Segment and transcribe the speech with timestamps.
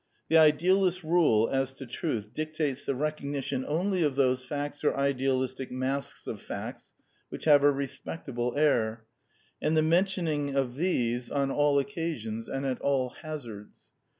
[0.29, 5.69] The idealist rule as to truth dictates the recognition only of those facts or idealistic
[5.71, 6.95] masks of facts
[7.29, 9.05] which have a re spectable air,
[9.61, 12.81] and the mentioning of these on all 88 The Quintessence of Ibsenism occasions and at
[12.81, 13.81] all hazards.